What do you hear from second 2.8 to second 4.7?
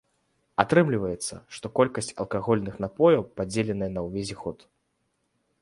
напояў падзеленая на ўвесь год.